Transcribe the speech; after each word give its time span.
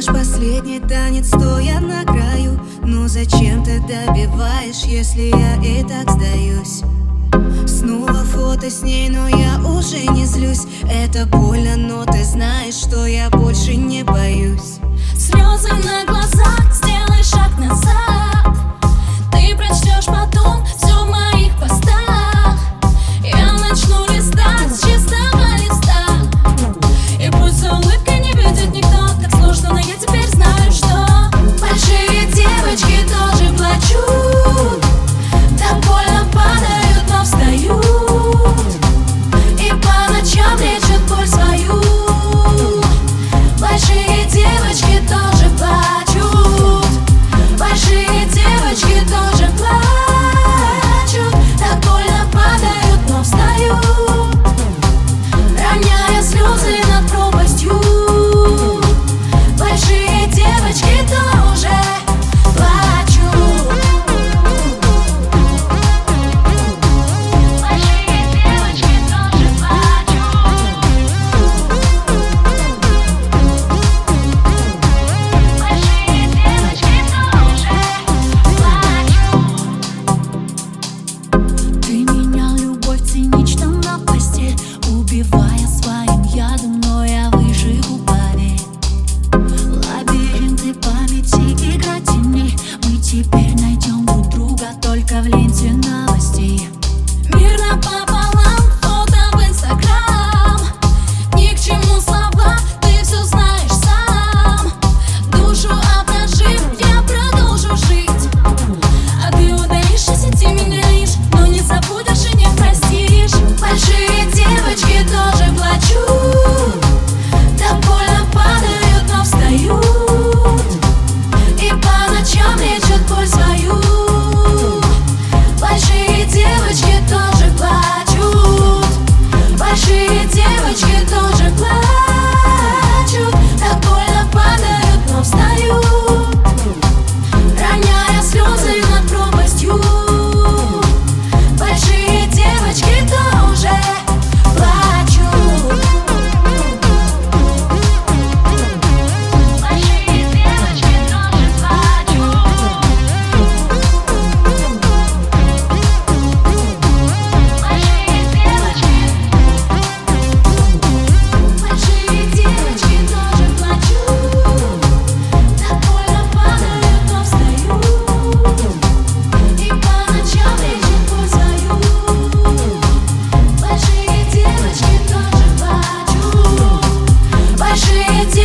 наш 0.00 0.06
последний 0.06 0.80
танец, 0.80 1.28
стоя 1.28 1.78
на 1.78 2.04
краю. 2.04 2.58
Но 2.82 3.06
зачем 3.06 3.62
ты 3.62 3.80
добиваешь, 3.80 4.84
если 4.86 5.24
я 5.24 5.56
и 5.62 5.82
так 5.82 6.10
сдаюсь? 6.10 6.82
Снова 7.66 8.24
фото 8.24 8.70
с 8.70 8.82
ней, 8.82 9.10
но 9.10 9.28
я 9.28 9.60
уже 9.60 10.06
не 10.12 10.24
злюсь. 10.24 10.66
Это 10.90 11.26
больно, 11.26 11.76
но 11.76 12.06
ты 12.06 12.24
знаешь, 12.24 12.76
что 12.76 13.04
я 13.06 13.28
больше 13.28 13.76
не 13.76 14.02
боюсь 14.02 14.29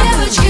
девочка 0.05 0.44